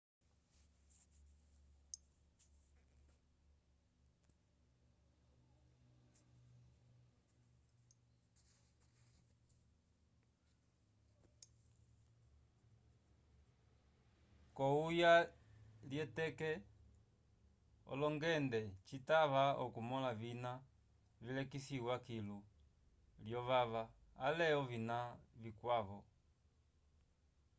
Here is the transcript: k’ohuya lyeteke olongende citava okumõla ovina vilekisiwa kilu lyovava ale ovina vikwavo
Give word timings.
k’ohuya 14.55 15.13
lyeteke 15.89 16.51
olongende 17.91 18.61
citava 18.87 19.43
okumõla 19.63 20.11
ovina 20.15 20.51
vilekisiwa 21.23 21.95
kilu 22.07 22.39
lyovava 23.25 23.83
ale 24.25 24.45
ovina 24.61 24.97
vikwavo 25.41 25.99